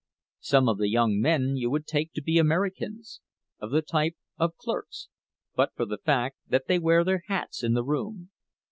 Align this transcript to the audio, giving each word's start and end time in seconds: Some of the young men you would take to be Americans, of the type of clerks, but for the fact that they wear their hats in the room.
Some 0.39 0.67
of 0.67 0.79
the 0.79 0.89
young 0.89 1.19
men 1.21 1.57
you 1.57 1.69
would 1.69 1.85
take 1.85 2.11
to 2.13 2.23
be 2.23 2.39
Americans, 2.39 3.21
of 3.59 3.69
the 3.69 3.83
type 3.83 4.17
of 4.39 4.57
clerks, 4.57 5.09
but 5.53 5.73
for 5.75 5.85
the 5.85 5.99
fact 5.99 6.37
that 6.47 6.65
they 6.65 6.79
wear 6.79 7.03
their 7.03 7.21
hats 7.27 7.63
in 7.63 7.75
the 7.75 7.83
room. 7.83 8.31